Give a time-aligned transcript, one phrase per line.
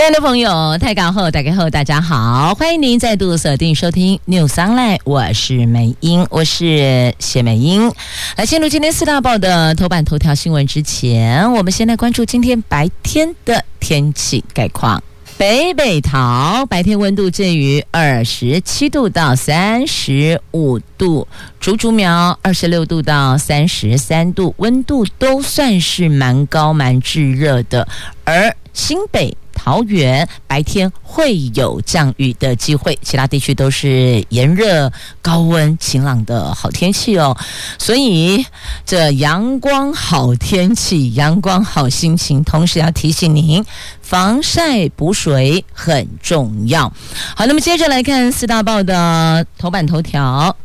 [0.00, 7.92] 亲爱的朋友，泰港后大家好，大家好，欢迎您再度锁定收听 News Online，我是美英，我是谢美英。
[8.38, 15.02] 来进入今天四大报的头版头条新闻之前，我们先来关注今天白天的天气概况。
[15.36, 21.28] 北北桃白天温度介于二十七度到三十五度，
[21.60, 27.86] 竹竹苗二十六度到三十三度，温度都算是蛮高蛮炙热的，
[28.24, 29.36] 而新北。
[29.62, 37.36] 桃园白天会有降雨的机会，其他地区都是炎热、高温、晴朗的好天气哦。
[37.78, 38.42] 所以
[38.86, 43.62] 这阳光好天气、阳光好心情，同时要提醒您，
[44.00, 46.90] 防晒补水很重要。
[47.36, 50.56] 好，那么接着来看四大报的头版头条。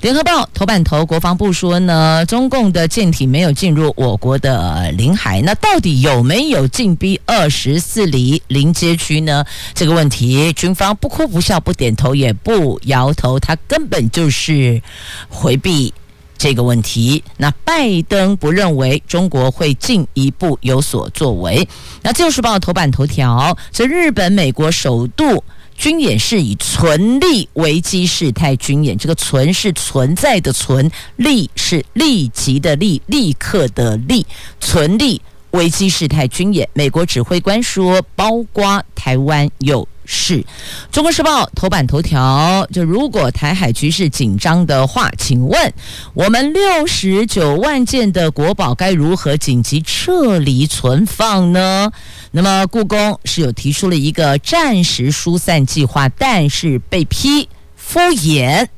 [0.00, 9.44] 联合报头版头，国防部说呢，中共的舰艇没有进入我国的领海，那到底有没有进逼二十四里临街区呢？
[9.74, 14.80] 这个问题，军方不哭不笑不点头也不摇头，他根本就是
[15.28, 15.92] 回避
[16.38, 17.24] 这个问题。
[17.36, 21.68] 那拜登不认为中国会进一步有所作为。
[22.02, 25.42] 那自由时报头版头条，这日本、美国首度。
[25.78, 34.26] 军演是以存利危机事态军演，这个“存”是存在的“存”，“利”是立即的“立”，立刻的“利”，
[34.58, 36.68] 存利危机事态军演。
[36.72, 40.44] 美国指挥官说，包括台湾有事。
[40.90, 45.72] 中国时报头版头条：就如果台海局势紧张的话，请问
[46.12, 51.92] 我们六十九万件的国宝该如何紧急撤离存放呢？
[52.30, 58.68] 那么，故宫是有提出了一个暂时疏散计划，但是被批敷衍。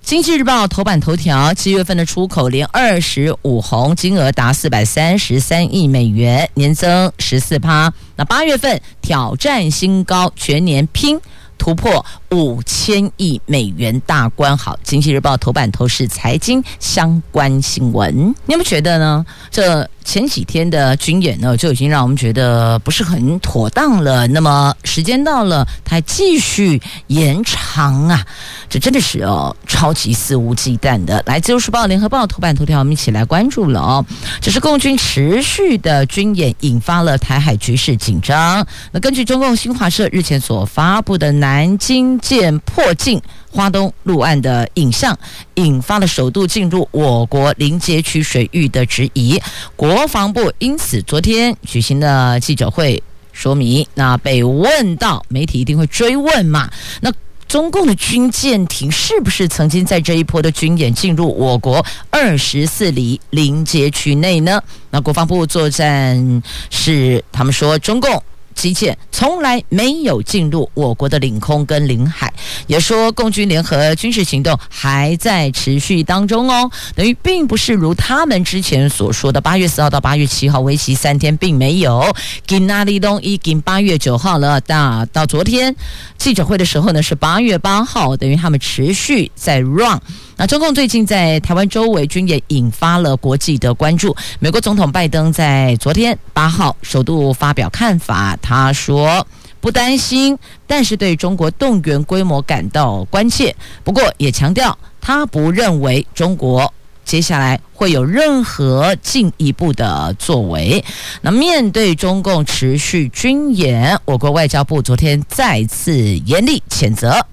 [0.00, 7.92] 经济日报头版头条：七月份的出口连二十五红，金额达四百三十三亿美元，年增十四趴。
[8.16, 11.20] 那八月份挑战新高，全年拼。
[11.58, 18.14] 突破五千亿美元大关，好，经济日报头版头是财经相关新闻。
[18.46, 19.24] 你有没有觉得呢？
[19.50, 24.26] 这前几天的军演呢，就已经让我们觉得不是很妥当了。
[24.28, 28.26] 那么时间到了，它还继续延长啊，
[28.68, 31.22] 这真的是哦，超级肆无忌惮的。
[31.24, 34.04] 来自《由时报》、《联合报》头版头条，我们一起来关注了哦。
[34.40, 38.66] 这是共军持续的军演，引发了台海局势紧张。
[38.92, 41.76] 那根据中共新华社日前所发布的南。
[41.76, 45.18] 京舰迫近花东陆岸的影像，
[45.56, 49.38] 引发了首度进入我国临街区水域的质疑。
[49.76, 53.86] 国防部因此昨天举行了记者会说明。
[53.94, 56.70] 那被问到，媒体一定会追问嘛？
[57.02, 57.12] 那
[57.46, 64.62] 中共的军舰艇是不是曾经在这一波的军演进入我国二十四里临街区内呢？
[64.90, 68.22] 那国防部作战是他们说中共。
[68.54, 72.32] 机舰从来没有进入我国的领空跟领海，
[72.66, 82.14] 也说共军联合军事行动还在持续当中哦，等于并不是如他们之前所说的八月四号到八月七号为期三天，并没有。
[82.46, 85.74] 今哪里东已经八月九号了，到到昨天
[86.16, 90.00] 记者会的时候呢是八月八号，等于他们持续在 run。
[90.36, 94.14] 那中共最近在台湾周围军演引发了国际的关注。
[94.40, 99.24] 美国总统拜登在昨天八号首度发表看法，他说
[99.60, 100.36] 不担心，
[100.66, 103.54] 但是对中国动员规模感到关切。
[103.84, 106.72] 不过也强调，他不认为中国
[107.04, 110.84] 接下来会有任何进一步的作为。
[111.22, 117.24] 那面对中共持续军演，我国外交部昨天再次严厉谴责。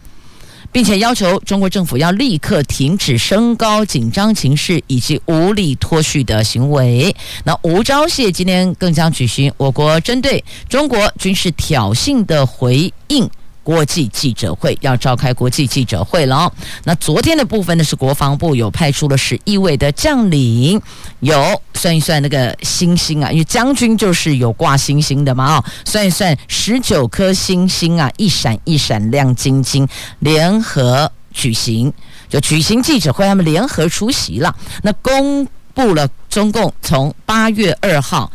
[0.72, 7.16] 并且要求中国政府要立刻停止升高紧张情势以及无理脱序的行为。
[7.44, 13.30] 那吴钊燮今天更将举行我国针对中国军事挑衅的回应。
[13.64, 16.52] 国际记者会要召开国际记者会了。
[16.84, 20.82] 那昨天的部分呢，是国防部有派出了十一位的将领，
[21.20, 29.88] 有算一算那个星星啊，因为将军就是有挂星星的嘛哦，算一算十九颗星星啊，一闪一闪亮晶晶，
[30.20, 31.94] 联合举行，
[32.28, 34.56] 就举行记者会，他们联合出席了。
[34.82, 38.32] 那公布了中共从八月二号。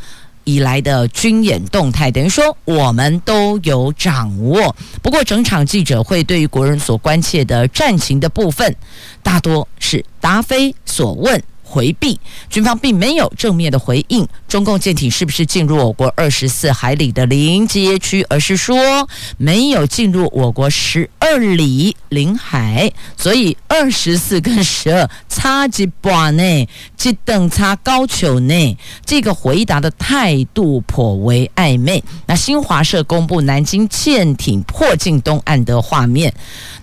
[0.47, 4.75] 以来的军演动态，等于说我们都有掌握。
[5.03, 8.75] 不过，整场记者会对于国人所关切的战情的部分，
[9.25, 12.19] 大多是答非所问，回避，
[12.49, 18.77] 军方并没有正面的回应中共舰艇是不是进入我国二十四海里的临街区，而是说
[19.37, 26.69] 没有进入我国十二里领海，所以二十四跟十二差几把呢？
[26.97, 28.79] 这等差高球呢？
[29.05, 32.03] 这个回答的态度颇为暧昧。
[32.27, 36.33] 那新华社公布南京舰艇迫近东岸的画面，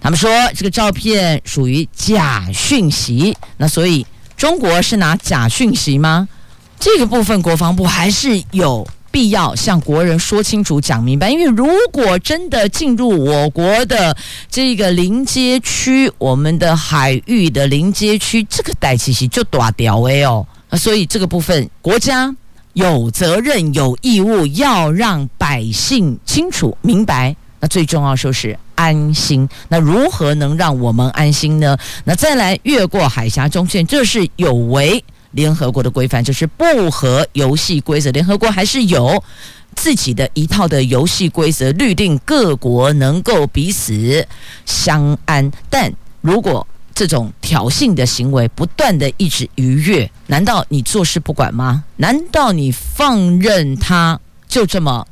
[0.01, 4.05] 他们说这个照片属于假讯息，那所以。
[4.43, 6.27] 中国是拿假讯息吗？
[6.77, 11.29] 这个部分国防部还是有必要向国人说清楚、讲明白。
[11.29, 14.13] 因为如果真的进入我国的
[14.51, 20.45] 这个临街区，我们的海域的临街区，这个代气息就大条诶哦。
[20.73, 22.35] 所以这个部分国家
[22.73, 27.33] 有责任、有义务要让百姓清楚明白。
[27.61, 29.47] 那最重要就是安心。
[29.69, 31.77] 那如何能让我们安心呢？
[32.03, 38.11] 那再来越过海峡中线，这是有违联合国的规范，就是不合游戏规则。
[38.11, 39.23] 联合国还是有
[39.75, 44.27] 自己的一套的游戏规则，律定各国能够彼此
[44.65, 45.51] 相安。
[45.69, 45.91] 但
[46.21, 51.83] 如果这种挑衅的行为不断的一直逾越，难道你坐视不管吗？
[51.97, 55.07] 难道你放任他就这么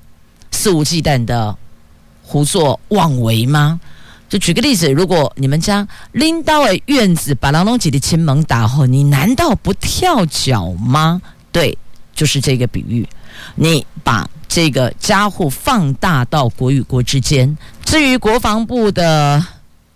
[0.52, 1.58] 肆无忌惮的？
[2.32, 3.78] 胡作妄为吗？
[4.30, 11.22] 就举个例子，如果你们家拎到了院子，把郎龙姐的亲门打后，你难道不跳脚吗？
[11.52, 11.78] 对，
[12.16, 13.06] 就是这个比喻。
[13.56, 17.58] 你把这个家伙放大到国与国之间。
[17.84, 19.46] 至于国防部的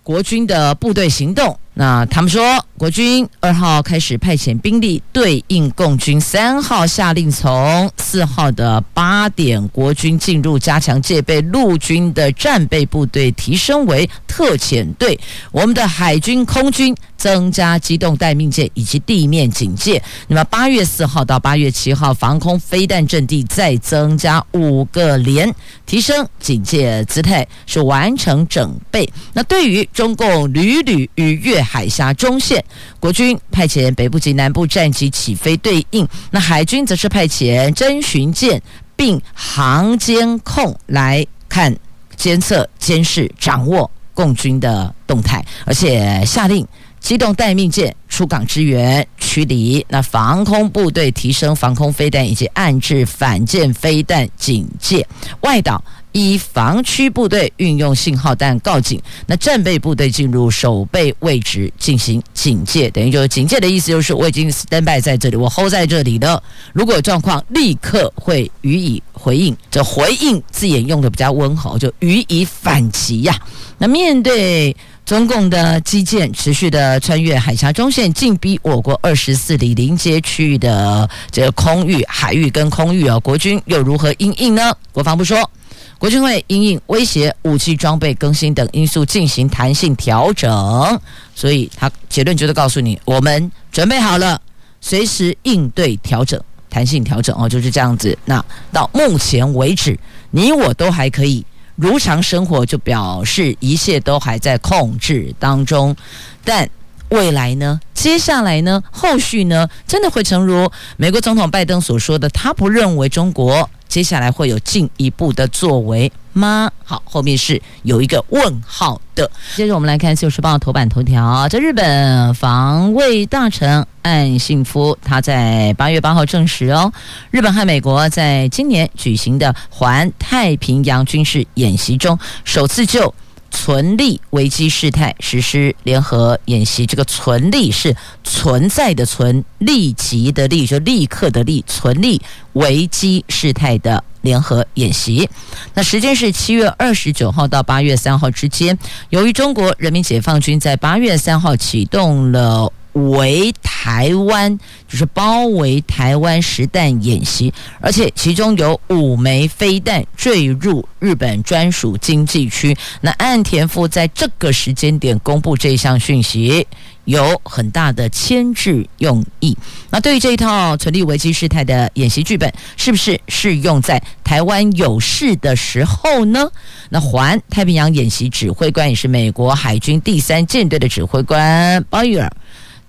[0.04, 1.58] 国军的部队行动。
[1.78, 15.20] 那他们说，国军二号开始派遣兵力对应共军，三号下令从四号的八点，国军进入加强戒备，陆军的战备部队提升为特遣队，
[15.52, 16.96] 我们的海军空军
[17.26, 20.00] 增加机动待命舰以及地面警戒。
[20.28, 25.52] 那么八月四号到八月七号，防空飞弹阵地再增加五个连，
[25.88, 29.12] 提升警戒姿态，是完成整备。
[29.34, 32.64] 那对于中共屡屡逾越海峡中线，
[33.00, 38.62] 国军派遣北部及南部战机起飞对应；那海军则是派遣侦巡舰
[38.96, 41.76] 并航监控来看、
[42.16, 46.64] 监测、监视、掌握共军的动态，而且下令
[47.06, 49.86] 机动待命舰出港支援驱离。
[49.88, 55.08] 那防空部队提升防空飞弹以及岸置反舰飞弹警戒
[55.42, 55.84] 外岛。
[56.18, 66.42] 依防区部队运用信号弹告警，那战备部队进入守备位置进行警戒，等于就是警戒的意思，就是我已经 stand by 在这里，我 hold 在这里的。
[66.72, 69.54] 如果有状况，立刻会予以回应。
[69.70, 73.38] 这回应字眼用的比较温和，就予以反击呀、
[73.78, 74.74] 那面对
[75.06, 84.76] 中共的机舰持续的穿越海峡中线，进逼我国二十四里临街区域的这个空域、海域跟空域啊，国军又如何应应呢？
[84.92, 85.50] 国防部说。
[85.98, 91.00] 国军会因应威胁、武器装备更新等因素进行弹性调整，
[91.34, 94.40] 所以他结论就是告诉你，我们准备好了，
[94.82, 98.16] 随时应对调整、弹性调整哦，就是这样子。
[98.26, 98.44] 那
[98.74, 99.98] 到目前为止，
[100.32, 101.44] 你我都还可以
[101.76, 105.96] 如常生活，就表示一切都还在控制当中。
[106.44, 106.70] 但
[107.10, 107.80] 未来呢？
[107.94, 108.84] 接下来呢？
[108.92, 109.70] 后续呢？
[109.88, 113.70] 真的会诚如美国总统拜登所说的，他不认为中国。
[113.88, 116.70] 接下来会有进一步的作为吗？
[116.84, 119.30] 好，后面是有一个问号的。
[119.56, 126.92] 接着我们来看《自由时报》头版头条，在日本防卫大臣岸信夫他在八月八号证实哦，
[127.32, 133.14] 日本和美国在今年举行的环太平洋军事演习中，首次就
[133.52, 136.86] 存利危机事态实施联合演习。
[136.86, 142.22] 这个“存利”是存在的“存”，立即的“立”就立刻的“立”，存利。
[142.56, 145.30] 危机事态的联合演习，
[145.74, 148.78] 那时间是七月二十九号到八月三号之间。
[149.10, 162.76] 由于中国人民解放军在八月三号启动了围台湾，就是包围台湾实弹演习，而且其中有五枚飞弹坠入日本专属经济区。
[163.02, 166.68] 那岸田夫在这个时间点公布这项讯息。
[167.06, 169.56] 有很大的牵制用意。
[169.92, 176.50] 那对于这一套存立危机事态的演习剧本，是不是适用在台湾有事的时候呢？
[176.90, 182.28] 那环太平洋演习指挥官也是美国海军第三舰队的指挥官鲍伊尔，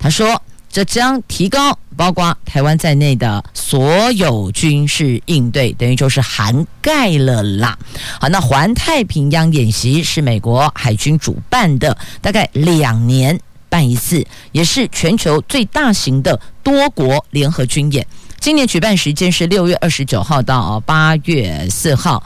[0.07, 7.77] 他说，这将提高包括台湾在内的所有军事应对，等于就是涵盖了啦。
[8.21, 13.37] 好，那环太平洋演习是美国海军主办的，大概两年。
[13.69, 18.07] 办一次，也是全球最大型的多国联合军演。
[18.39, 22.23] 今年举办时间是六月二十九号到八月四号，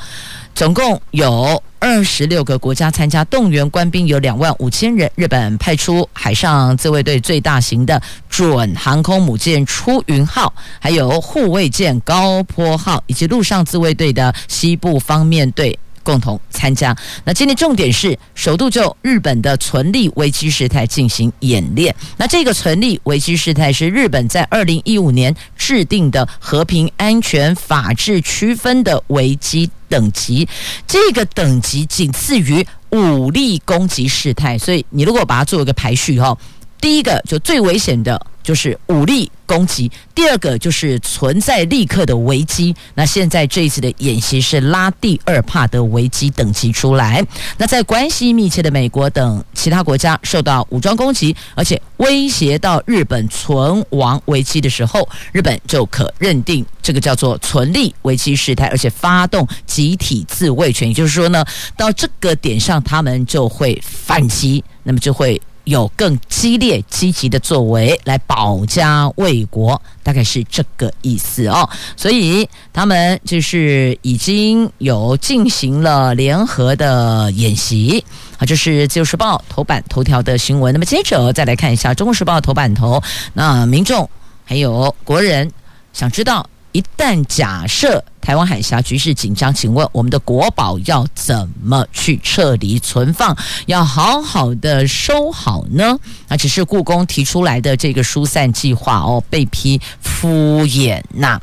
[0.54, 5.10] 总共有二十六个国家参加，动员官兵有两万五千人。
[5.14, 15.78] 日本派出海上自卫队最大型的准航空母舰出云号，还有护卫舰高坡号，以及陆上自卫队的西部方面队。
[16.10, 16.96] 共同参加。
[17.24, 21.94] 那今天重点是首度就日本的存立危机事态进行演练。
[22.16, 30.48] 那这个存立危机事态是日本在二零一五年制定的和平、安全、法治区分的危机等级，
[30.84, 34.58] 这个等级仅次于武力攻击事态。
[34.58, 36.36] 所以你如果把它做一个排序哈，
[36.80, 38.20] 第一个就最危险的。
[38.42, 42.72] 就是武力攻击，第二个就是存在立刻的危机。
[42.94, 47.26] 那现在这一次的演习是拉第二帕的危机等级出来。
[47.56, 60.86] 那在关系密切的美国等其他国家受到武装攻击，而且威胁到日本存亡危机的时候，日本就可认定这个叫做存立危机事态，而且发动集体自卫权。
[60.86, 61.44] 也就是说呢，
[61.76, 65.42] 到这个点上，他们就会反击，那么就会。
[65.70, 71.66] 有更激烈、积极的作为来保家卫国，大概是这个意思哦。
[71.96, 78.04] 所以他们就是已经有进行了联合的演习
[78.36, 80.74] 啊，这是《自由时报》头版头条的新闻。
[80.74, 83.00] 那么接着再来看一下《中国时报》头版头，
[83.32, 84.10] 那民众
[84.44, 85.48] 还有国人
[85.92, 86.44] 想知道。
[86.72, 93.36] 一旦假设台湾海峡局势紧张，请问我们的国宝要怎么去撤离存放？
[93.66, 95.98] 要好好的收好呢？
[96.28, 101.42] 啊只是故宫提出来的这个疏散计划哦，被批敷衍呐、啊。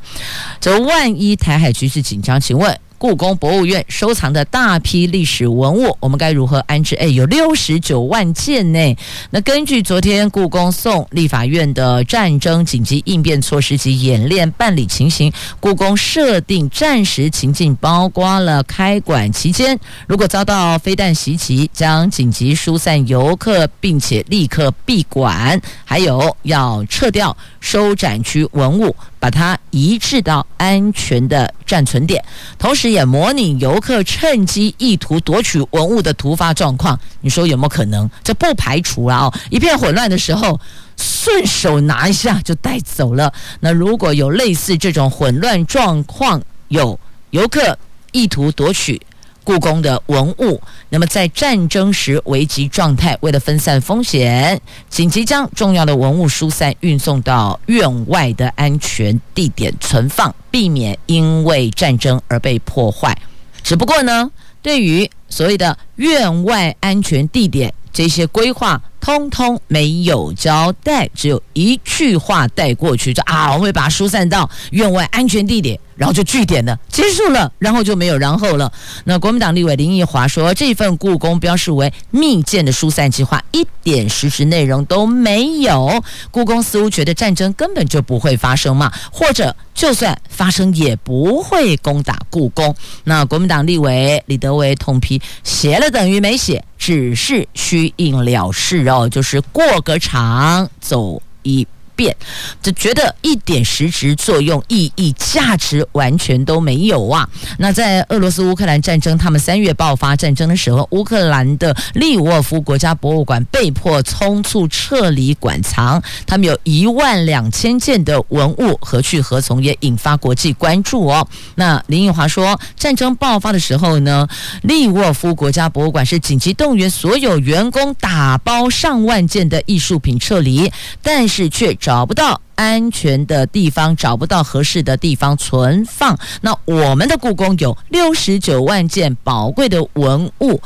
[0.62, 2.80] 这万一台海局势紧张，请问？
[2.98, 6.96] 故宫博物院收藏的大批历史文物，我们该如何安置？
[6.96, 8.98] 哎，有六十九万件呢。
[9.30, 28.96] 那根据昨天故宫送立法院的战争紧急应变措施及演练办理情形，故宫设定战时情境，包括了开馆期间，如果遭到飞弹袭击，将紧急疏散游客，并且立刻闭馆，还有要撤掉收展区文物。
[29.20, 32.24] 把它移至到安全的暂存点，
[32.58, 37.00] 同时也模拟游客趁机意图夺取文物的突发状况。
[37.22, 38.10] 你说有没有可能？
[38.24, 39.34] 这不排除啊！
[39.50, 40.60] 一片混乱的时候，
[40.96, 43.34] 顺手拿一下就带走了。
[43.60, 47.00] 那如果有类似这种混乱状况，有
[47.32, 47.78] 游客
[48.12, 49.02] 意图夺取。
[49.48, 63.18] 故宫的文物，那么在战争时危急状态，为了分散风险，紧急将重要的文物疏散运送到院外的安全地点存放，避免因为战争而被破坏。
[63.63, 64.30] 只不过呢，
[64.62, 75.80] 对于所谓的院外安全地点这些规划，通通没有交代，只有一句话带过去，就啊，我会把它疏散到院外安全地点。
[75.96, 78.72] 然后就句点了，结束了，然后就没有然后了。
[79.06, 86.04] 那国民党立委林奕华说，这份故宫标示为密件的疏散计划，一点实质内容都没有。
[86.30, 92.75] 故宫似乎觉得战争根本就不会发生嘛，或者就算发生也不会攻打故宫。
[93.06, 101.68] 那国民党立委李德维痛批，写了等于没写，只是虚应了事哦，就是过个场走一。
[101.98, 102.16] 变，
[102.62, 107.27] 就觉得一点实质作用、意义、价值完全都没有啊！
[107.58, 121.27] 那在俄罗斯乌克兰战争，他们三月爆发战争的时候，乌克兰的利沃夫国家博物馆被迫匆促撤离馆藏，他们有一万两千件的文物何去何从，也引发国际关注哦。
[121.56, 124.27] 那林奕华说，战争爆发的时候呢，
[124.62, 131.75] 利沃夫国家博物馆是紧急动员所有员工打包上万件的艺术品撤离，但是却。
[131.88, 136.20] 找不到安全的地方，找不到合适的地方存放。
[136.41, 140.62] 那我们的故宫有六十九万件宝贵的文物，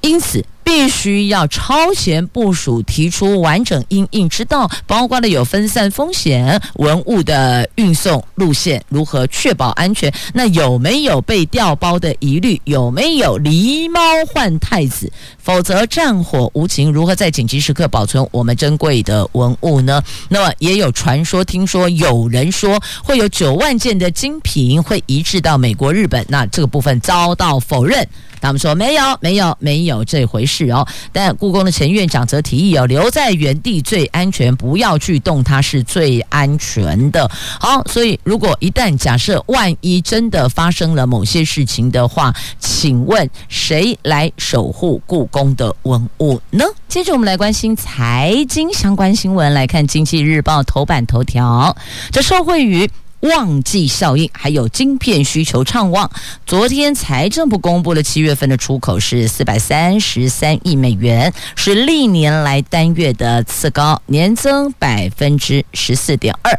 [0.00, 0.44] 因此。
[0.62, 12.60] 必须要超前部署，提出完整因应之道，包括了有分散风险、文物的运送路线如何确保安全，那有没有被调包的疑虑？
[12.66, 15.10] 有没有狸猫换太子？
[15.38, 20.00] 否则战火无情，如何在紧急时刻保存我们珍贵的文物呢？
[20.28, 28.06] 那么也有传说，听说有人说会有九万件的精品会移至到美国、日本，那这个部分遭到否认。
[28.40, 30.86] 他们说没有，没有，没有这回事哦。
[31.12, 37.30] 但故宫的陈院长则提议哦，留在原地最安全，不要去动它是最安全的。
[37.60, 46.64] 好，所以如果一旦假设万一真的发生了某些事情的话，请问谁来守护故宫的文物呢？
[46.88, 51.76] 接着我们来关心财经相关新闻，来看《经济日报》头版头条，
[52.10, 52.90] 这受惠于。
[53.20, 56.10] 旺季效应，还有晶片需求畅旺。
[56.46, 66.58] 昨天财政部公布了七月份的出口是四百三十三亿美元，是历年来单月的次高，年增百分之十四点二。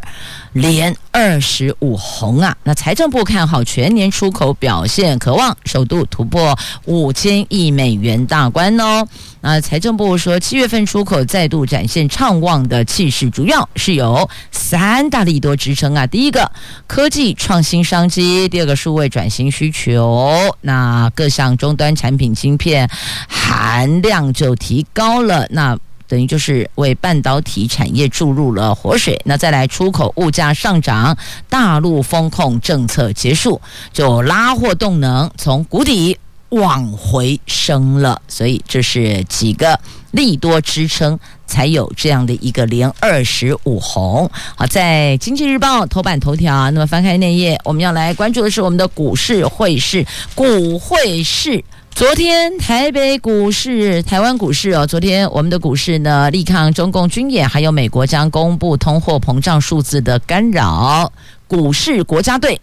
[0.53, 2.55] 连二十五红啊！
[2.63, 9.08] 那财政部看好全年出口表现，渴望首度突破五千亿美元大关哦。
[9.39, 16.05] 那财政部说，七月份出口再度展现畅旺的气势，主要是有三大利多支撑啊。
[16.05, 16.51] 第一个，
[16.86, 20.55] 科技创新商机；第二个，数位转型需求。
[20.62, 22.89] 那各项终端产品晶片
[23.27, 25.48] 含量就提高了。
[25.50, 25.77] 那
[26.11, 29.17] 等于就是为半导体产业注入了活水。
[29.23, 33.61] 那再来出口物价上涨，大陆风控政策结束，
[33.93, 36.17] 就拉货动能从谷底
[36.49, 38.21] 往回升了。
[38.27, 39.79] 所以这是几个
[40.11, 44.29] 利多支撑，才有这样的一个连二十五红。
[44.57, 51.63] 好，在经济日报头版头条，那么翻开内页，我们要来关注的是我们的股市汇市，股汇市。
[51.93, 61.12] 昨天台北股市、台湾股市哦，昨天我们的股市呢，力抗中共军演，还有美国将公布通货膨胀数字的干扰，
[61.48, 62.60] 股市国家队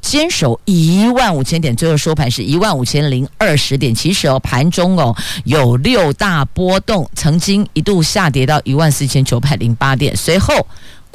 [0.00, 3.94] 坚守一万五千点，最后收盘是一万五千零二十点。
[3.94, 10.66] 其实哦，盘中哦有六大波动，曾经一度下跌到一万四千九百零八点，随后。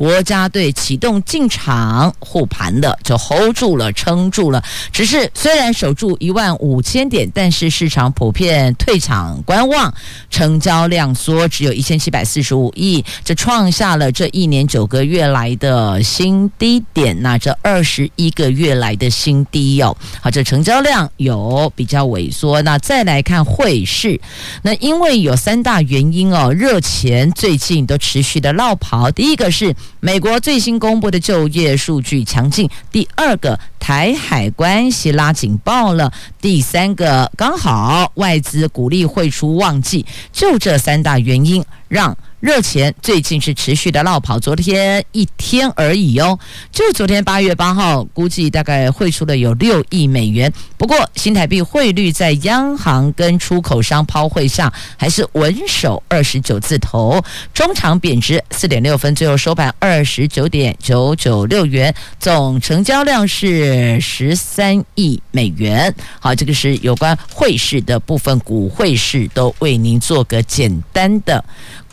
[0.04, 4.62] 国家队启动进场护盘的，就 hold 住了，撑住了。
[4.92, 9.94] 只是虽然守住一万五千点，但是市场普遍退场观望，
[10.30, 19.96] 成交量缩，只有一千七百四十五亿，这创下了这一年九个月来的新低点，那这二十一个月来的新低哦。
[20.20, 22.62] 好，这成交量有比较萎缩。
[22.64, 24.20] 那再来看汇市，
[24.64, 29.10] 那因为有三大原因哦，热钱最近都持续的落跑。
[29.10, 29.74] 第一个是。
[30.00, 42.18] 美国最新公布的就业数据强劲，第二个台海关系拉警报了，第三个刚好外资鼓励汇出旺季，就这三大原因让。
[42.44, 46.38] 热钱最近是持续的落跑，昨天一天而已哦，
[46.74, 50.52] 就昨天八月八号，估计大概汇出了有六亿美元。
[50.78, 65.96] 不过新台币汇率在央行跟出口商抛汇上，还是稳守二十九字头，中场贬值四点六分，最后收盘二十九点九九六元，总成交量是十三亿美元。
[66.20, 71.42] 好，这个是有关汇市的部分，股汇市都为您做个简单的。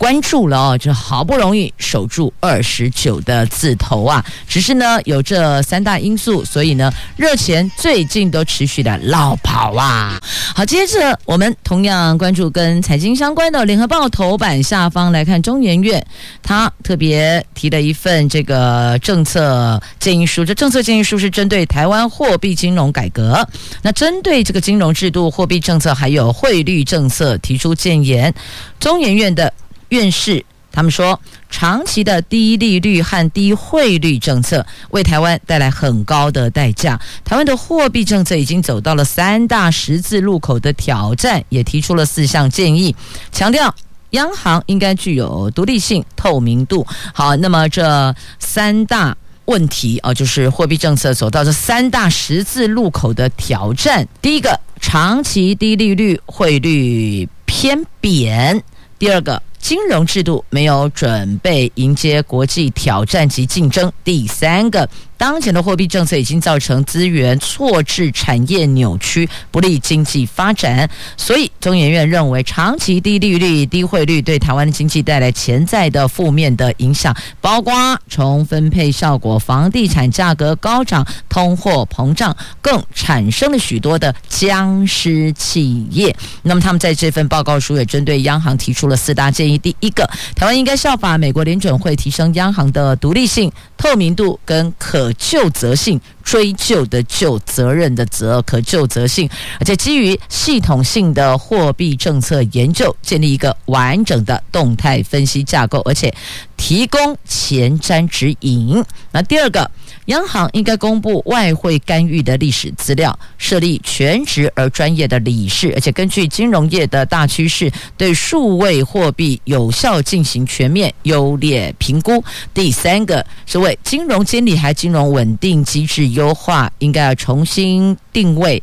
[0.01, 4.25] 关注了哦，这好不容易守住二十九的字头啊！
[4.49, 10.19] 只是呢，有这三大因素，所以呢，热钱最近都持续的落跑啊。
[10.57, 16.03] 好，接着我们同样关注跟财经相关的《联合报》头版下方来看，中研院
[16.43, 20.43] 他特别提了一份这个政策建议书。
[20.47, 23.47] 这政策建议书是针对台湾货币金融改革，
[23.83, 28.33] 那针对这个金融制度、货币政策还有汇率政策提出建言。
[28.79, 29.53] 中研院的。
[29.91, 31.19] 院士他们说，
[31.51, 37.01] 长期的低利率和低汇率政策为台湾带来很高的代价。
[37.25, 42.95] 台湾的货币政策已经走到了三大十字路口的挑战，也提出了四项建议，
[43.33, 43.75] 强调
[44.11, 46.87] 央行应该具有独立性、透明度。
[47.13, 54.07] 好，那么这三大问题啊，就是货币政策走到这三大十字路口的挑战。
[54.23, 58.57] 第一个，长期低利率，汇率偏贬；
[59.01, 59.43] 第二个。
[59.61, 63.93] 金融制度没有准备迎接国际挑战及竞争。
[64.03, 64.89] 第三个。
[65.21, 70.89] 当前的货币政策已经造成资源错置、产业扭曲，不利经济发展。
[71.15, 77.75] 所以，中研院认为，长期低利率、低汇率对台湾的经济带来潜在的负面的影响，包括
[78.09, 86.17] 从分配效果、房地产价格高涨、通货膨胀，更产生了许多的僵尸企业。
[86.41, 95.13] 那么，他们在这份报告书也针对央行提出了四大建议：第一个，台湾应该效法美国联准会，提升央行的独立性、透明度跟可。
[95.31, 99.29] 就责性追究的就，责任的责，可就责性，
[99.61, 106.13] 而且基于系统性的货币政策研究，建立一个完整的动态分析架构，而且
[106.57, 108.85] 提供前瞻指引。
[109.13, 109.71] 那第二个。
[110.11, 122.23] 央行应该公布外汇干预的历史资料，设立全职而专业的理事，而且根据金融业的大趋势，对数位货币有效进行全面优劣评估。
[122.53, 128.61] 第三个是为金融监理还金融稳定机制优化，应该要重新定位。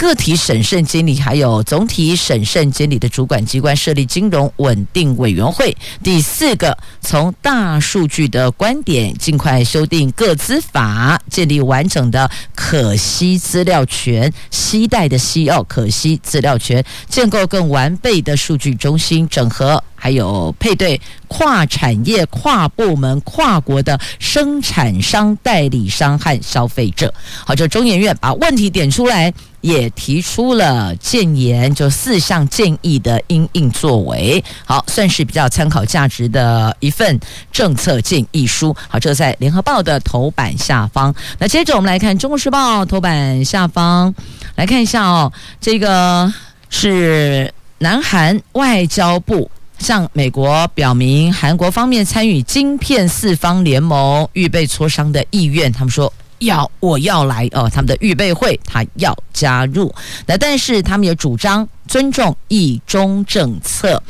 [0.00, 5.76] 个体审慎监理还有总体审慎监理的主管机关设立金融稳定委员会。
[6.02, 19.84] 第四个，从大数据的观点，尽快修订个资法，建立完整的可携资料权，携带的息哦，可携资料权，建构更完备的数据中心，整合。
[20.02, 27.12] 还有配对跨产业、跨部门、跨国的生产商、代理商和消费者。
[27.44, 34.42] 好，这中研院把问题点出来，也提出了建言，就四项建议的因应作为。
[34.64, 37.18] 好，算是比较参考价值的一份
[37.52, 38.74] 政策建议书。
[38.88, 41.14] 好，这在联合报的头版下方。
[41.38, 44.14] 那接着我们来看中国时报头版下方，
[44.56, 46.32] 来看一下哦，这个
[46.68, 49.50] 是南韩外交部。
[49.78, 55.72] 向美国表明，韩国方面参与晶片四方联盟预备磋商的意愿。
[55.72, 59.94] 他们说要，我要来哦，他们的预备会他要加入。
[60.26, 64.02] 那但是他们也主张尊重一中政策。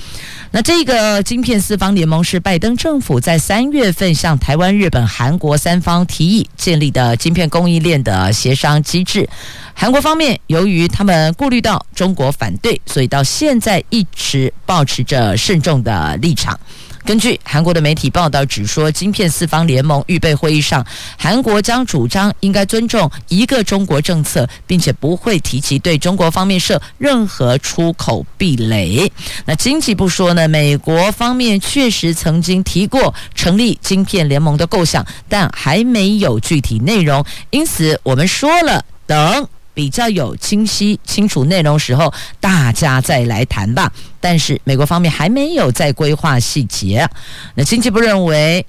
[0.52, 9.28] 那这个晶片四方联盟是拜登政府在三月份向台湾、日本、韩国三方提议建立的晶片供应链的协商机制。
[9.74, 16.58] 韩国方面由于他们顾虑到中国反对，所以到现在一直保持着慎重的立场。
[17.04, 20.86] 根据韩国的媒体报道，指说晶片四方联盟预备会议上，
[21.18, 29.10] 韩国将主张应该尊重一个中国政策，并且不会提及对中国方面设任何出口壁垒。
[29.44, 39.48] 那经济部说呢，美国方面确实曾经提过成立晶片联盟的构想，但还没有具体内容，因此我们说了等。
[39.74, 43.90] 比较有清晰清楚内容时候，大家再来谈吧。
[44.20, 47.08] 但是美国方面还没有在规划细节。
[47.54, 48.64] 那经济部认为，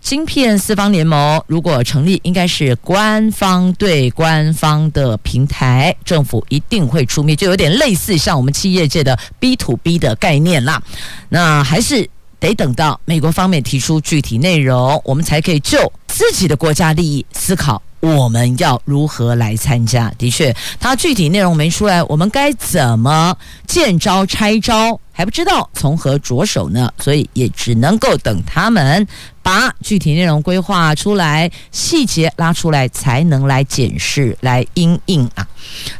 [0.00, 10.82] 晶片四方联盟如果成立，应该是官方对官方的平台，政府一定会出面，就有点类似像我们企业界的 B to B 的概念啦。
[11.28, 12.08] 那还是
[12.40, 17.80] 得等到美国方面提出具体内容，我们才可以就自己的国家利益思考。
[18.02, 20.12] 我们要如何来参加？
[20.18, 26.92] 的确，它具体内容没出来，我们该怎么见招拆招还不知道从何着手呢？
[26.98, 29.06] 所以也只能够等他们
[29.40, 35.46] 把具体内容规划出来，细节拉出来，才能来检视、来应应啊。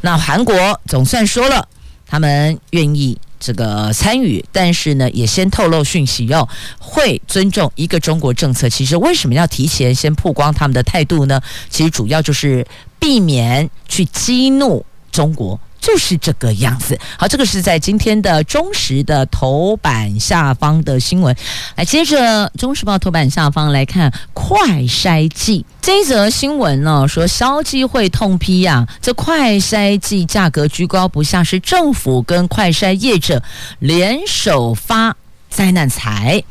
[0.01, 0.53] 那韩国
[0.85, 1.65] 总算说了，
[2.05, 3.17] 他们愿意。
[3.43, 6.47] 这个参与，但是呢，也先透露讯息哦，
[6.79, 8.69] 会尊重一个中国政策。
[8.69, 11.41] 其实为什么要提前先曝光他们的态度呢？
[11.69, 12.65] 其实主要就是
[12.97, 15.59] 避免去激怒中国。
[15.83, 16.97] 就是这个样子。
[17.17, 21.35] 好，这个是在今天的中时的头版下方的新闻。
[21.75, 33.43] 来，接着中时报头版下方来看快筛剂这一则新闻呢，说消基会痛批呀、啊，这快筛剂价格居高不下，是政府跟快筛业者
[33.79, 35.13] 联手发
[35.49, 36.41] 灾难财。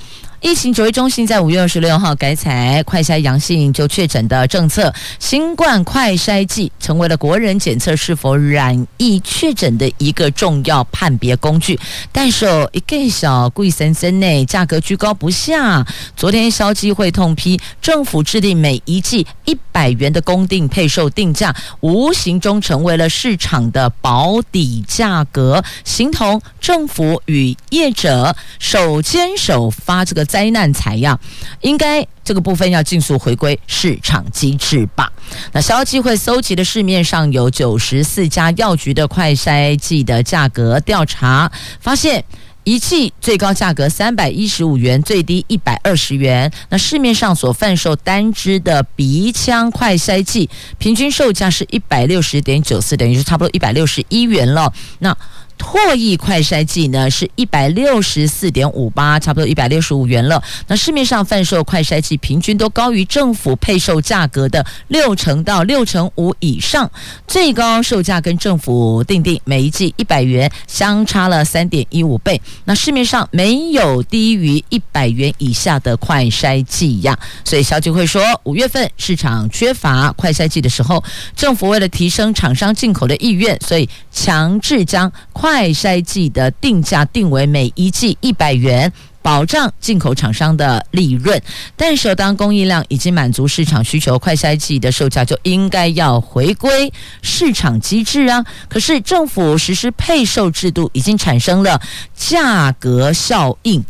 [0.43, 11.79] 疫情指挥中心在五月二十六号改采快筛阳性就确诊的政策，新冠快筛剂成为了国人检测是否染疫确诊的一个重要判别工具。
[12.11, 15.87] 但是一个小贵森森内价格居高不下。
[16.17, 30.23] 昨天消基会痛批政府制定每一剂一百元的公定配售定价，无形中成为了市场的保底价格，形同政府与业者手牵手发这个。
[30.23, 31.19] 灾难采样，
[31.63, 35.13] 应该这个部分要尽速回归市场机制吧。
[35.53, 42.25] 那消基会搜集的市面上有九十四家药局的快筛剂的价格调查，发现
[42.65, 46.51] 一剂最高价格三百一十五元，最低一百二十元。
[46.69, 50.49] 那市面上所贩售单支的鼻腔快筛剂，
[50.79, 54.73] 平均售价是一百六十点九四，等于是差不多一百六十一元了。
[55.01, 55.15] 那
[55.59, 60.43] 唾液快筛剂呢是一百六十四点五八，差不多一百六十五元了。
[60.67, 66.91] 那市面上贩售快筛剂平均都高于政府配售价格的六成到六成五以上，
[67.27, 72.41] 最高售价跟政府定定每一剂一百元，相差了三点一五倍。
[72.65, 81.03] 那市面上没有低于一百元以下的快筛剂呀，所以消基会说，五月份市场缺乏快筛剂的时候，
[81.37, 85.11] 政府为了提升厂商进口的意愿，所以强制将
[85.43, 91.43] 快筛剂的定价定为每一剂一百元，保障进口厂商的利润。
[91.75, 98.47] 但是当供应量已经满足市场需求，快筛剂的售价就应该要回归市场机制啊。
[98.69, 101.83] 可是政府实施配售制度，已经产生了
[102.15, 103.83] 价格效应，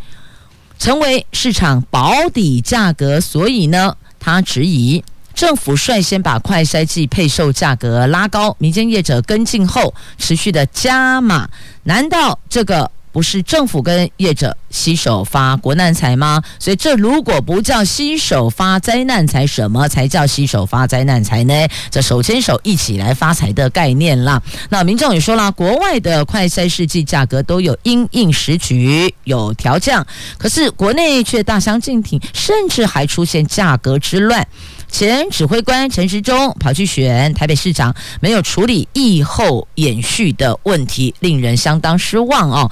[0.78, 3.20] 成为市场保底价格。
[3.20, 5.04] 所以呢，他质疑。
[5.34, 11.48] 政府率先把快筛剂配售价格拉高，民间业者跟进后持续的加码，
[11.84, 16.42] 难道这个不是政府跟业者携手发国难财吗？
[16.58, 21.54] 所以这如果不叫携手发灾难财，什么才叫携手发灾难财呢？
[21.90, 24.40] 这手牵手一起来发财的概念啦。
[24.70, 30.06] 那民众也说了，国外的快筛试剂价格都有因应时局有调降，
[30.38, 34.46] 可是国内却大相径庭，甚至还出现价格之乱。
[34.92, 42.70] 前指挥官陈时中跑去选台北市长，没有处理疫后延续的问题，令人相当失望哦。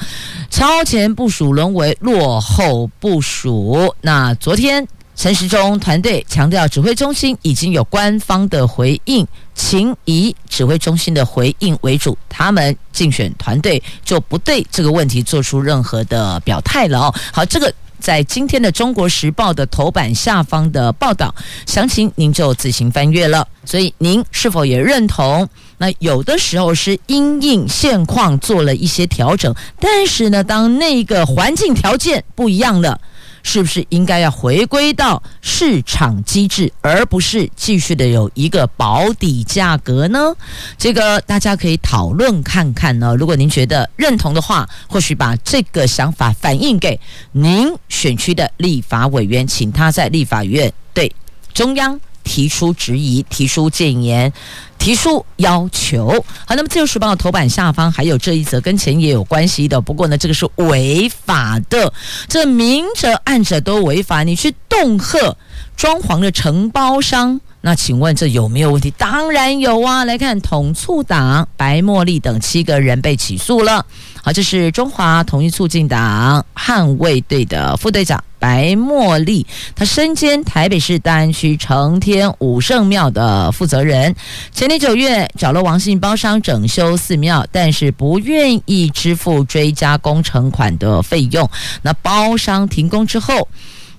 [0.50, 3.92] 超前部署沦为落后部署。
[4.02, 12.16] 那昨天陈时中团队强调，指挥中心已经有官方的回应，请以指挥中心的回应为主。
[12.28, 17.14] 他们竞选团队就不对这个问题做出任何的表态了哦。
[17.32, 17.72] 好，这个。
[18.00, 21.34] 在今天的《中国时报》的头版下方的报道，
[21.66, 23.46] 详情您就自行翻阅了。
[23.64, 25.48] 所以您是否也认同？
[25.78, 33.00] 那有的时候是因应现况做了一些调整，但是呢，当那个环境条件不一样了。
[33.42, 40.34] 是不是应该要回归到市场机制，而不是继续的有一个保底价格呢？
[40.78, 43.14] 这个大家可以讨论看看呢。
[43.16, 46.98] 如果您觉得认同的话，或许把这个想法反映给
[47.32, 51.14] 您选区的立法委员，请他在立法院对
[51.52, 52.00] 中央。
[52.30, 54.32] 提出质疑，提出建言，
[54.78, 56.24] 提出要求。
[56.46, 61.92] 好，那么《自由时报》头版下方还有这一则跟钱也有关系的，不过呢，这个是违法的，
[62.28, 64.22] 这明着暗着都违法。
[64.22, 65.36] 你去恫吓
[65.76, 67.40] 装潢的承包商。
[67.62, 68.90] 那请问这有没有问题？
[68.92, 70.04] 当然有啊！
[70.04, 73.84] 来看统促党白茉莉等七个人被起诉了。
[74.22, 84.14] 好，这是中华统一促进党捍卫队的副队长白茉莉，她身兼台北市大安区承天武圣庙的负责人。
[84.52, 91.48] 前年九月找了王姓包商整修寺庙，但是不愿意支付追加工程款的费用。
[91.82, 93.48] 那包商停工之后，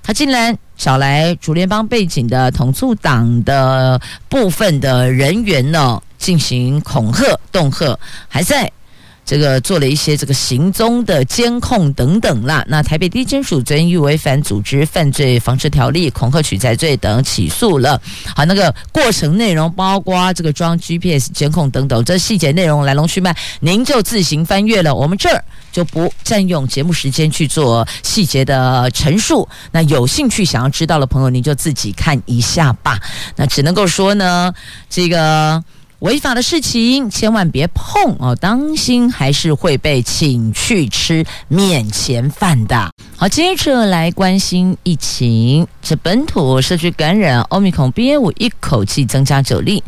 [0.04, 7.96] 他竟然找来主联邦背景的统促党的部分的人员呢，进行恐吓、恫吓，
[8.28, 8.72] 还在。
[9.24, 12.66] 这个做了一些这个行踪的监控等等啦。
[12.68, 18.02] 那台北地检署昨天以违反组织犯罪防治条例、恐吓取财罪等起诉了。
[18.36, 24.94] 好，那个过程内容包括这个装 GPS 监控等等，这细节内容来龙去脉，您就自行翻阅了。
[24.94, 29.48] 我们这儿就不占用节目时间去做细节的陈述。
[29.72, 33.00] 那有兴趣想要知道的朋友，您就自己看一下吧。
[33.36, 34.54] 那只能够说呢，
[34.90, 35.64] 这个。
[36.02, 42.91] 违法的事情千万别碰哦，当心还是会被请去吃面前饭的。
[43.22, 49.84] 好，接着来关心疫情，这本土社区感染欧米孔 BA 五一口气增加九例。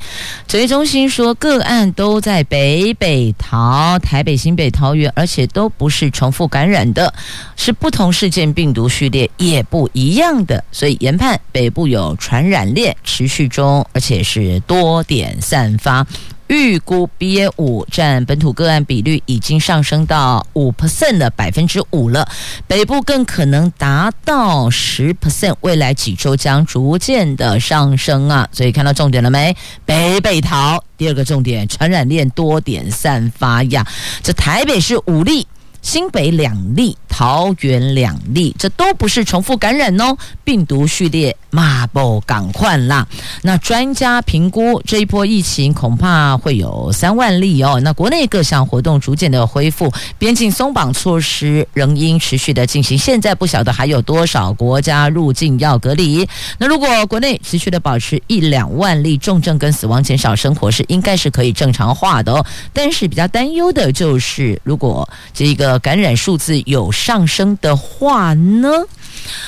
[0.48, 7.12] 指挥中心说，个案都在北北桃、台北、新北、桃园，而且都不是重复感染的，
[7.56, 16.06] 是不同事件病毒序列也不一样的，所以研判北部有传染链持续中，而且是多点散发。
[16.48, 22.28] 预估 BA 五占本土个案比率已经上升到五 percent 的百分之五了，
[22.68, 28.48] 北部更可能达到十 percent，未来几周将逐渐的上升啊！
[28.52, 29.56] 所以看到重点了没？
[29.86, 33.88] 北北桃，第二个重点，传染链多点散发呀！
[34.22, 35.48] 这台北是五例。
[35.84, 43.06] 新北两例，桃园两例，这都不是重复感染哦，病毒序列嘛不赶快啦。
[43.42, 47.80] 那专家评估这一波疫情恐怕会有三万例哦。
[47.84, 52.98] 那国内各项活动逐渐的恢复，边境松绑措施仍应持续的进行。
[52.98, 56.28] 现在不晓得还有多少国家入境要隔离。
[56.58, 62.46] 那如果国内持续的保持一两万例重症跟死亡减少，生活是应该是可以正常化的哦。
[62.72, 68.70] 但是比较担忧的就是，如果这个感染数字有上升的话呢？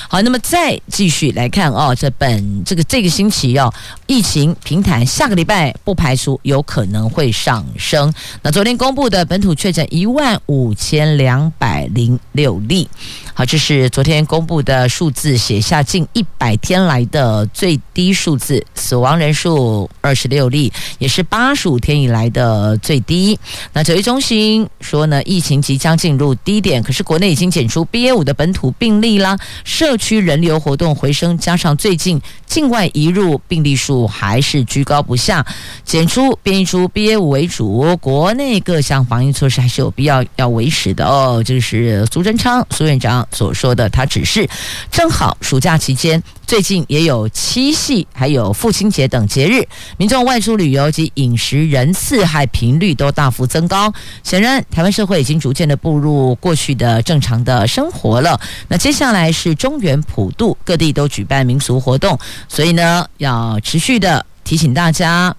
[0.08, 3.72] 好，那么再继续来看哦，这本这个这个星期哦，
[4.06, 8.12] 疫情平台下个礼拜不排除有可能会上升。
[8.42, 12.88] 那昨天公布的本土确诊一万五千两百零六例，
[13.38, 23.38] 好，这是昨天公布的数字，写下近一百天来的最低数字，死亡人数二十六例，也是八十五天以来的最低。
[23.74, 29.38] 那指挥中心说呢，疫情即将进入低点，可是国内已经检出 BA 五的本土病例啦。
[29.64, 35.44] 社区人流活动回升，加上最近境外移入病例数还是居高不下，
[35.84, 41.42] 检出变异株 BA 五为主，国内各项防疫措施还是有必要要维持的哦。
[41.44, 44.48] 就是苏贞昌苏院长所说的，他只是
[44.90, 46.22] 正好暑假期间。
[46.46, 53.92] 最近也有七夕，还有父亲节等节日，民众外出旅游及饮食人次还频率都大幅增高。
[54.22, 58.40] 显然，台湾社会已经逐渐的步入过去的正常的生活了。
[58.68, 62.16] 那接下来是中原普渡，各地都举办民俗活动，
[62.48, 65.34] 所以呢，要持续的提醒大家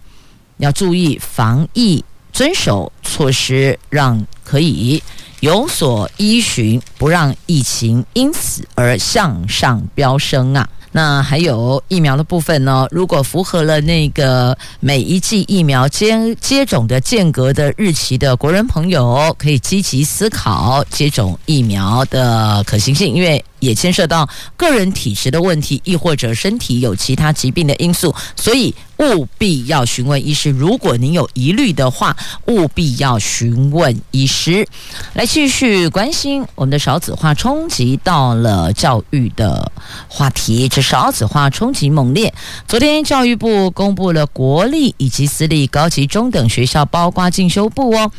[0.58, 5.02] 要注意防疫，遵守措施，让可以
[5.40, 10.68] 有所依循，不让疫情因此而向上飙升啊。
[10.92, 12.88] 那还有疫苗的部分呢？
[12.92, 23.44] 如果符合了那个每一剂疫苗接接种的间隔的日期的国人朋友，可以积极思考接种疫苗的可行性，因为。
[23.68, 30.50] 也牵涉到个人体质的问题，亦或者身体有其他疾病的因素，所以务必要询问医师。
[30.50, 32.16] 如果您有疑虑的话，
[32.48, 34.66] 务必要询问医师。
[35.14, 39.70] 来继续关心我们的少子化冲击到了教育的
[40.08, 42.34] 话题，这少子化冲击猛烈。
[42.68, 48.10] 昨天教育部公布了国立以及私立高级中等学校，包括进修部哦。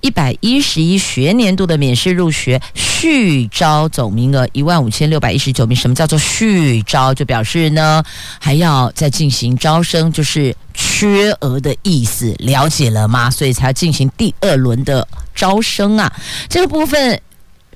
[0.00, 5.76] 一百一十一学年度的免试入学续招总名额一万五千六百一十九名。
[5.76, 7.14] 什么叫做续招？
[7.14, 8.02] 就表示呢
[8.38, 12.34] 还要再进行招生，就是缺额的意思。
[12.38, 13.30] 了解了吗？
[13.30, 16.12] 所以才进行第二轮的招生啊。
[16.48, 17.20] 这个部分。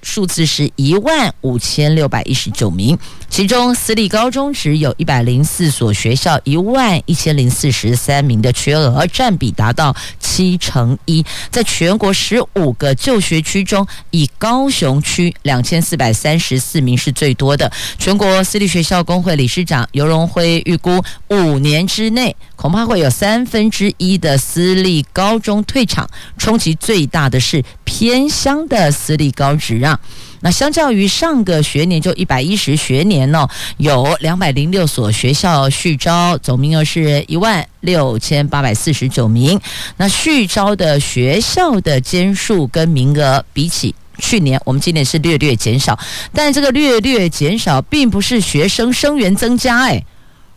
[0.05, 2.97] 数字是一万五千六百一十九名，
[3.29, 11.25] 其中私立高中只有一百零四所学校，一万一千零四十三名的缺额，占比达到七成一。
[11.51, 17.73] 在全国十五个就学区中，以高雄区两千四百三十四名是最多的。
[17.99, 30.01] 全国私立学校工会理事长游荣辉预估，五年之内恐怕会有三分之一的私立高中退场，冲击最大的是偏乡的私立高职啊。
[30.41, 33.47] 那相较于上个学年就一百一十学年呢，
[33.77, 39.61] 有两百零六所学校续招，总名额是一万六千八百四十九名。
[39.99, 45.99] 那续招的学校的间数跟名额比起去年，我们今年是略略减少，
[46.33, 50.03] 但这个略略减少并不是学生生源增加，哎，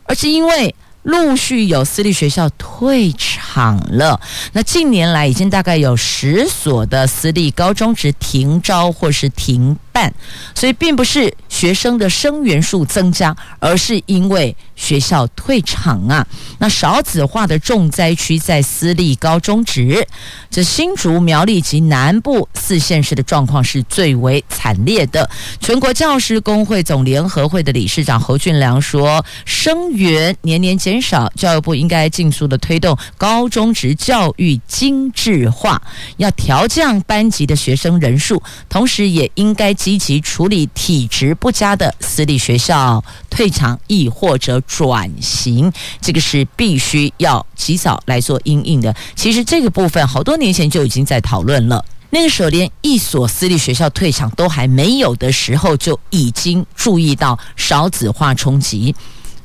[0.06, 0.74] 而是因为。
[1.04, 4.20] 陆续有私立学校退场了，
[4.52, 10.14] 那近年来已经大概有十所的私立高中只停招或是停办，
[10.54, 16.24] 所以并不是学生的生源数增加，而是因为学校退场啊。
[16.60, 20.08] 那少子化的重灾区在私立高中职，
[20.52, 25.28] 这新竹、苗栗及南部四县市的状况是最为惨烈的。
[25.60, 35.82] 全国教师工会总联合会的理事长侯俊良说：“生源年年减少，教育部应该尽速的推动高中职教育精致化，
[36.18, 45.72] 要调降班级的学生人数，同时也应该。”积极处理体质不佳的私立学校退场，亦或者转型，
[46.02, 48.94] 这个是必须要及早来做因应的。
[49.16, 58.94] 其实这个部分好多年前就已经在讨论了，那个时候连一所私立学校退场都还没有的时候，就已经注意到少子化冲击。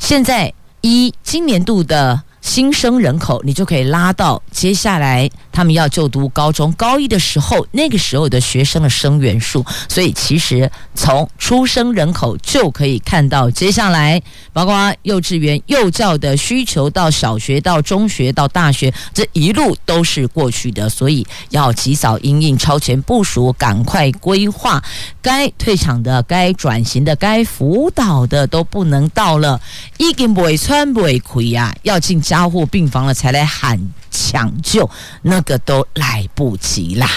[0.00, 9.62] 现在一今年度的新生人口，你就可以拉到接下来他们要就读高中高一的时候，那个时候的学生的生源数。
[9.88, 14.20] 所以其实从出生人口就可以看到接下来，
[14.54, 20.88] 包括幼稚园幼教的需求到小学到中学到大学，这一路都是过去的。
[20.88, 24.82] 所以要及早因应超前部署，赶快规划
[25.20, 29.60] 该退场的、该转型的、该辅导的都不能到了，
[29.98, 32.22] 已经不会穿不会亏呀，要进。
[32.22, 34.88] 加护病房了才来喊抢救，
[35.22, 37.08] 那个都来不及啦。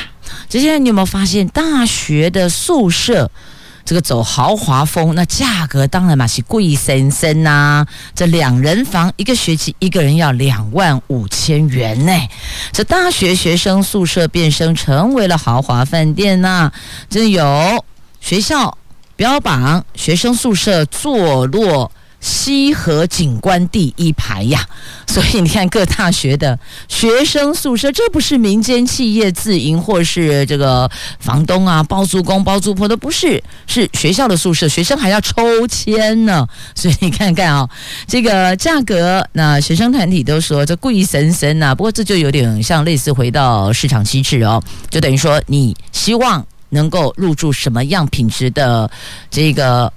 [0.49, 3.29] 接下来你有没有发现，大学的宿舍
[3.83, 7.85] 这个走豪华风，那价格当然嘛是贵森森呐。
[8.15, 12.11] 这两人房一个学期一个人要两万五千元呢。
[12.71, 16.71] 这大学学生宿舍变身成为了豪华饭店呐。
[17.09, 17.85] 这有
[18.19, 18.77] 学校
[19.15, 21.91] 标榜学生宿舍坐落。
[22.25, 24.59] 西河景观第一排呀，
[25.05, 26.57] 所以你看各大学的
[26.87, 36.47] 学生宿舍，这不是民间企业自营或是这个房东啊包租公包租婆的，不是，是学校的宿舍，学生还要抽签呢。
[36.73, 37.69] 所以你看看啊、
[38.07, 41.75] 这个价格，那学生团体都说这贵神神呐。
[41.75, 48.89] 不过这就有点像类似回到市场机制哦，就等于说你希望能够入住什么样品质的
[49.29, 49.93] 这个。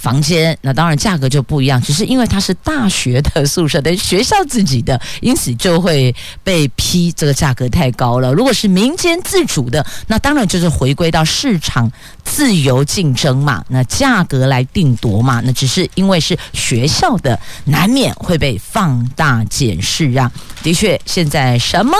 [0.00, 8.32] 房间，那当然价格就不一样，只是因为它是大学的宿舍，等于学校自己的，因此就会被批这个价格太高了。
[8.32, 11.92] 如果是民间自主的，那当然就是回归到市场
[12.24, 20.32] 自由竞争嘛，那价格来定夺嘛，那只是因为是学校的，难免会被放大检视啊。
[20.62, 21.92] 的确，现在什么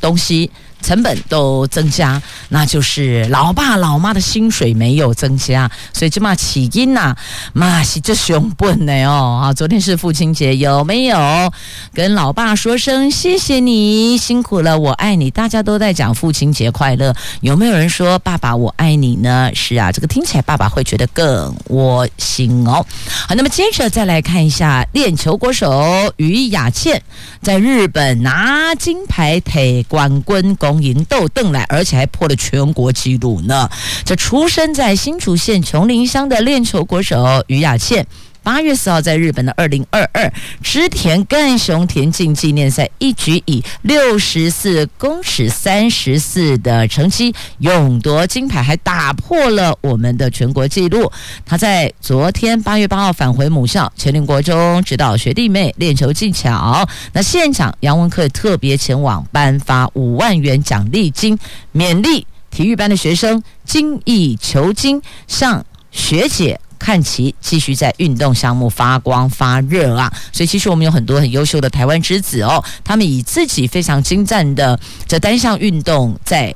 [0.00, 0.48] 东西？
[0.80, 7.14] 成本都增加，那就是老爸老妈的薪水没有增加，所以就嘛起因呐，
[7.52, 9.52] 妈是这熊笨的哦啊！
[9.52, 11.52] 昨天是父亲节，有没有
[11.92, 15.30] 跟老爸说声谢谢你辛苦了，我爱你？
[15.30, 19.50] 大家都在讲父亲节快乐，有没有人说爸爸我爱你呢？
[19.54, 22.84] 是啊，这个听起来爸爸会觉得更窝心哦。
[23.26, 27.02] 好，那么接着再来看一下练球国手于雅倩
[27.42, 30.56] 在日本拿金牌，铁冠军。
[30.68, 33.70] 从银豆邓来，而且还破了全国纪录呢。
[34.04, 38.06] 这出生在新竹县琼林乡的练球国手于雅倩，
[38.48, 40.32] 八月四号在日本的二零二二
[40.62, 51.12] 织田干雄田径纪念赛，一举以六十四公尺三十四的成绩勇夺金牌，还打破了我们的全国纪录。
[51.44, 56.88] 他在昨天八月八号返回母校全林国中指导学弟妹练球技巧。
[57.12, 61.38] 那现场杨文科特别前往颁发五万元奖励金，
[61.74, 66.58] 勉励体育班的学生精益求精，向学姐。
[66.78, 70.12] 看齐，继续在运动项目发光发热啊！
[70.32, 76.54] 所以其实我们有很多很优秀的台湾之子哦，他们以自己非常精湛的这单项运动，在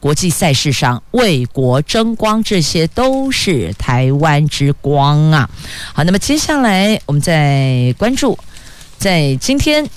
[0.00, 5.50] 国际赛事上为国争光，这些都是台湾之光啊！
[5.92, 8.38] 好，那么接下来我们再关注，
[8.98, 9.88] 在今天。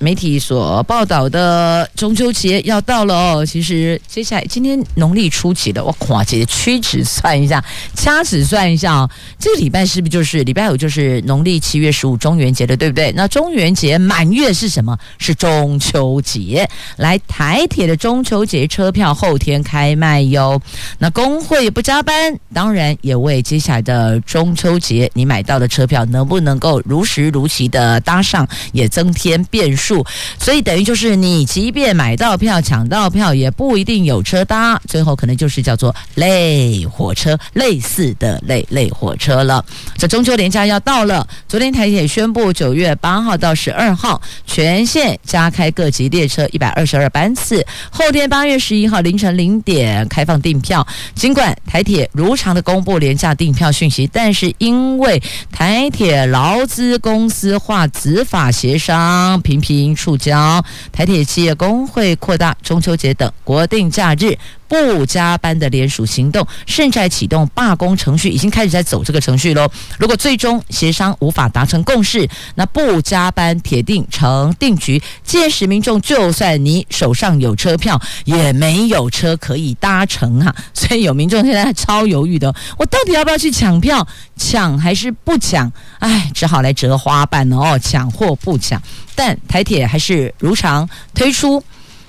[0.00, 5.84] 媒体所报道的中秋节要到了哦，其实接下来今天农历初几了？
[5.84, 7.62] 我跨节屈指算一下，
[7.94, 13.12] 掐指算一下哦，这个礼拜是不是就是礼拜五就是农历七月十五中元节的，对不对？
[13.12, 14.98] 那中元节满月是什么？
[15.18, 16.66] 是中秋节。
[16.96, 20.58] 来台铁的中秋节车票后天开卖哟。
[20.98, 29.89] 那工会不加班，当然也为接下来的中秋节你买到的车票能不能够如实如期的搭上，也增添变数。
[30.38, 39.64] 所以等于就是你即便买到票抢到票也不一定有车搭，最后可能就是叫做类火车，类似的类类火车了。
[39.96, 50.86] 这中秋连假要到了，昨天台铁宣布九月八号到十二号全线加开各级列车一百二十二班次，后天八月十一号凌晨零点开放订票。
[51.14, 59.79] 尽管台铁如常的公布连假订票讯息，但是因为台铁劳资公司化执法协商频频。
[59.80, 60.62] 因触礁，
[60.92, 64.36] 台铁企业工会扩大中秋节等国定假日
[64.70, 69.68] 不加班的联署行动，甚至还启动罢工程序，已经开始在走这个程序喽。
[69.98, 75.02] 如果最终协商无法达成共识，那不加班铁定成定局。
[75.24, 80.54] 届时民众就算你手上有车票，也没有车可以搭乘啊！
[80.72, 84.06] 所以有民众现在超犹豫的，我到底要不要去抢票？
[84.36, 85.70] 抢还是不抢？
[85.98, 88.80] 哎，只好来折花瓣了哦，抢或不抢。
[89.16, 91.60] 但台铁还是如常推出，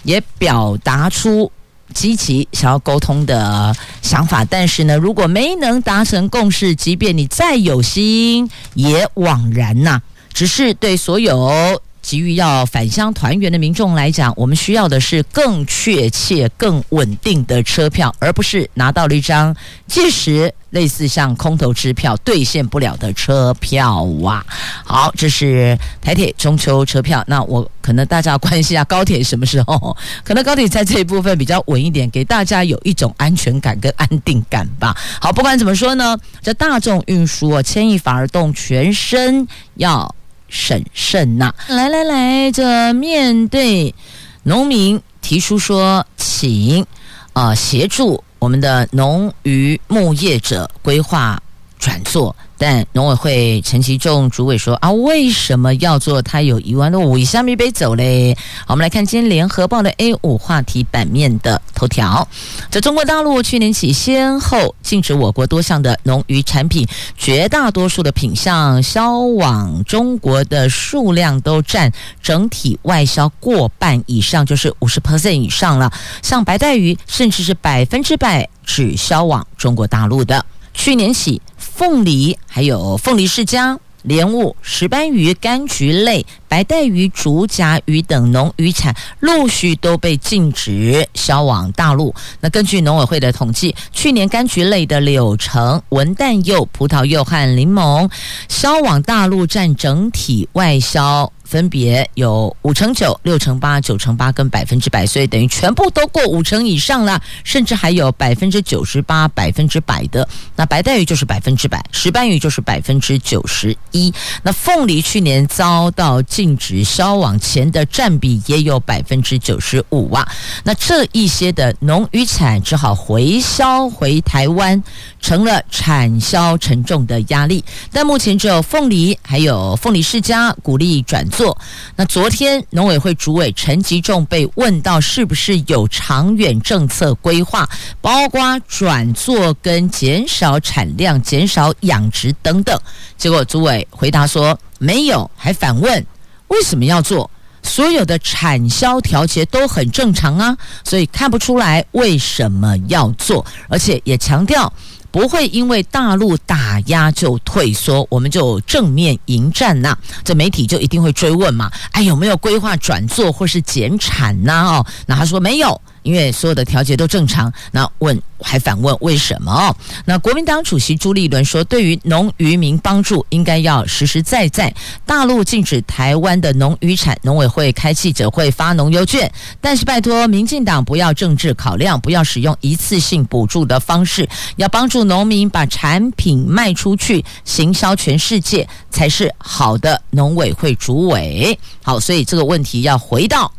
[0.03, 1.51] 也表达出。
[1.93, 10.01] 积极想要沟通的想法，但是呢，如果没能达成共识，即便你再有心，也枉然呐、
[10.33, 19.55] 只是对所有急于要返乡团圆的民众来讲，我们需要的是更确切、更稳定的车票，而不是拿到了一张
[19.87, 24.43] 届时类似像空头支票兑现不了的车票哇！
[24.83, 27.23] 好，这是台铁中秋车票。
[27.27, 29.95] 那我可能大家关心一下高铁什么时候？
[30.23, 34.97] 可能高铁在这一部分比较稳一点，给大家有一种安全感跟安定感吧。
[35.19, 40.15] 好，不管怎么说呢，这大众运输啊牵一发而动全身，要。
[40.51, 41.51] 审慎呐！
[41.69, 43.95] 来来来，这面对
[44.43, 46.85] 农民提出说，请
[47.33, 51.41] 啊协助我们的农渔牧业者规划
[51.79, 52.35] 转作。
[52.61, 56.21] 但农委会陈其仲主委说啊，为什么要做？
[56.21, 58.37] 他有一万多五以下没被走嘞。
[58.67, 62.27] 好，我们来看今天联合报的 A 五话题版面的头条。
[62.69, 66.87] 在中国大陆去年起先后禁止我国多项的农渔产品，
[67.17, 71.91] 绝大多数的品项销往中国的数量都占
[72.21, 75.91] 整体外销过半以上，就是五十 percent 以上了。
[76.21, 80.45] 像白带鱼，甚至是百分之百只销往中国大陆的。
[80.73, 81.41] 去年起。
[81.57, 92.13] 凤梨，还有凤梨世家、莲雾、石斑鱼、柑橘类、白带鱼、竹荚鱼等农渔产陆续都被禁止销往大陆。
[92.39, 98.11] 那根据农委会的统计，去年柑橘类的柳橙、文旦柚、葡萄柚和柠檬
[98.47, 101.31] 销往大陆占整体外销。
[101.51, 110.25] 分别有五成九、六成八、九成八跟百分之百，所以等于全部都过五成以上了，甚至还有百分之九十八、百分之百的。
[110.55, 114.13] 那白带鱼就是百分之百，石斑鱼就是百分之九十一。
[114.43, 120.25] 那凤梨去年遭到禁止销往前的占比也有百分之九十五啊。
[120.63, 124.81] 那这一些的农渔产只好回销回台湾，
[125.19, 127.61] 成了产销沉重的压力。
[127.91, 131.57] 但目前只有凤梨还有凤梨世家鼓励转作。
[131.95, 137.67] 那昨天农委会主委陈吉仲被问到是不是有长远政策规划，
[137.99, 142.79] 包括转作跟减少产量、减少养殖等等，
[143.17, 146.05] 结果主委回答说没有，还反问
[146.49, 147.29] 为什么要做？
[147.63, 154.71] 所有的产销调节都很正常啊，所以看不出来为什么要做，而且也强调。
[155.11, 161.69] 不会因为大陆打压就退缩，我们就正面迎战呐、这媒体就一定会追问嘛？
[161.91, 164.79] 哎，有没有规划转做或是减产呐？
[164.79, 165.79] 哦，那他说没有。
[166.03, 169.75] 因为所有的调节都正常，那问还反问为什么？
[170.05, 174.73] 那国民党主席朱立伦说，对于农渔民帮助应该要实实在在。
[175.05, 190.01] 大陆禁止台湾的农渔产，农委会开记者会发农优券，但是拜托民进党不要政治考量，不要使用一次性补助的方式，要帮助农民把产品卖出去，行销全世界才是好的。
[190.09, 193.51] 农委会主委，好，所以这个问题要回到。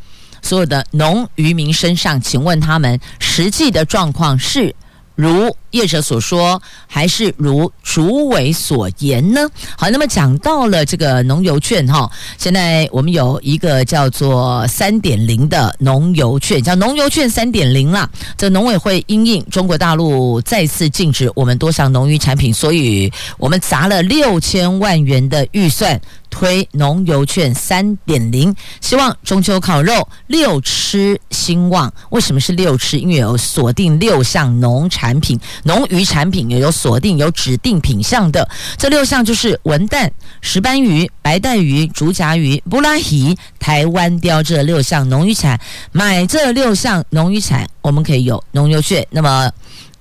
[0.42, 4.74] 所有的农渔民身上，请问他们实际的状况是
[5.14, 9.48] 如业者所说，还是如主委所言呢？
[9.76, 18.08] 好，那么讲到了这个农游券哈，现在我们有一个叫做三点零的农游券，叫农游券三点零啦。
[18.36, 26.00] 这农委会因应中国大陆再次禁止我们多项农渔产品，所以我们砸了六千万元的预算。
[26.32, 31.92] 推农游券三点零，希望中秋烤肉六吃兴旺。
[32.10, 32.98] 为什么是六吃？
[32.98, 38.48] 因为有锁定六项农产品、农渔产品，也有锁定有指定品项的。
[38.78, 40.10] 这六项就是文旦、
[40.40, 45.60] 石斑鱼、白带鱼、竹荚鱼、布拉鱼、台湾鯛这六项农渔产。
[45.92, 49.06] 买这六项农渔产，我们可以有农游券。
[49.10, 49.52] 那么。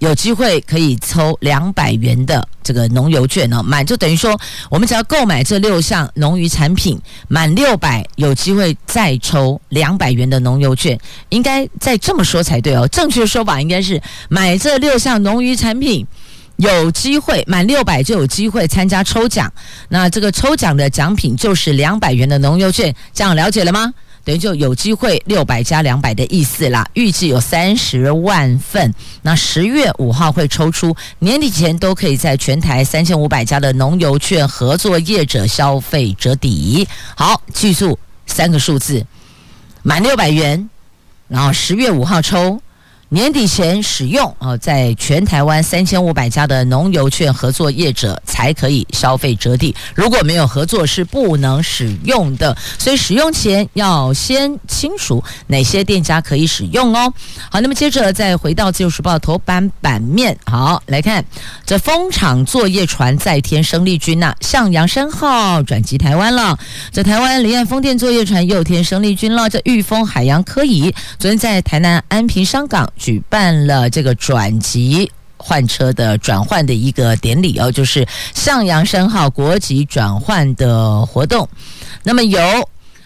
[0.01, 4.35] 有机会可以抽两百元的这个农油券哦，满就等于说，
[4.67, 10.99] 我们只要购买这六项农渔产品，满六百有机会再抽两百元的农油券，
[11.29, 12.87] 应该再这么说才对哦。
[12.87, 16.03] 正确的说法应该是买这六项农渔产品，
[16.55, 19.53] 有机会满六百就有机会参加抽奖，
[19.89, 23.93] 那这个抽奖的奖品就是两百元的农游券，这样了解了吗？
[24.23, 28.93] 等于就有机会六百加两百的意思啦，预计有三十万份。
[29.21, 36.87] 那十月五号会抽出，年底前都可以在全台三千五百家的农油券合作业者消费者抵。
[37.15, 37.97] 好，记住
[38.27, 39.05] 三个数字：
[39.81, 40.69] 满六百元，
[41.27, 42.61] 然后十月五号抽，
[43.13, 52.55] 年底前使用哦，在全台湾三千五百家的农油券合作业者才可以消费折抵，如果没有合作是不能使用的。
[52.79, 57.13] 所以使用前要先清楚哪些店家可以使用哦。
[57.49, 61.25] 好，那么接着再回到《自由时报》头版版面，好来看
[61.65, 66.57] 这风场作业船再添生力军呐、向阳生号转机台湾了。
[66.93, 69.49] 这台湾离岸风电作业船又添生力军了。
[69.49, 72.89] 这裕丰海洋科仪昨天在台南安平商港。
[73.01, 81.49] 举办了这个转籍换车的转换的一个典礼哦，就是向阳生号国籍转换的活动。
[82.03, 82.39] 那么由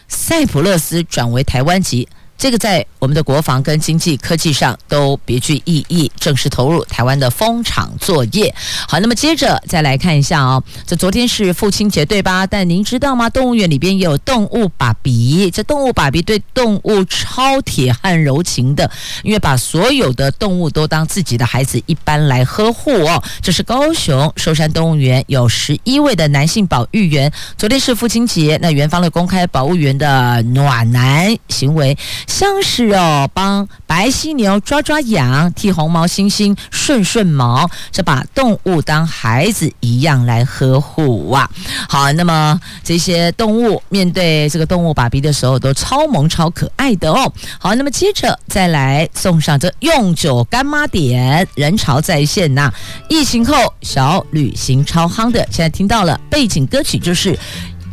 [0.10, 2.08] 塞浦路斯转为台湾籍。
[2.38, 8.54] 这个在我们的国防跟经济科技上都别具意义，正式投入台湾的风场作业。
[8.88, 12.46] 好，那么接着再来看一下哦，这昨天是父亲节对吧？
[12.46, 13.30] 但您知道吗？
[13.30, 18.90] 动物园里边也有动物爸比，这动物爸比对动物超铁汉柔情的，
[19.24, 23.24] 因为把所有的动物都当自己的孩子一般来呵护哦。
[23.42, 31.98] 这是高雄寿山动物园有十一位的男性保育员，昨天是父亲节，那园方的公开保育员的暖男行为。
[32.28, 41.50] 像是哦，帮白犀牛抓抓痒，替红毛猩猩顺顺毛，这把动物当孩子一样来呵护啊。
[41.88, 47.32] 好，那么这些动物面对这个动物爸比的时候，都超萌超可爱的哦。
[47.60, 52.72] 好，那么接着再来送上这用酒干妈点，人潮再现呐、
[53.10, 57.38] 疫情后小旅行超夯的，现在听到了背景歌曲就是。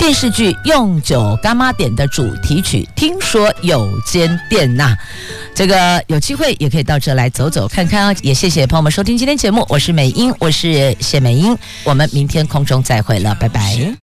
[0.03, 4.96] 电视剧《用酒干妈》点》的主题曲，听说有间店呐、
[5.55, 8.16] 这个有机会也可以到这来走走看看啊！
[8.20, 14.03] 也谢谢朋友们收听今天节目，我是美英，我是谢美英，我们明天空中再会了，拜拜。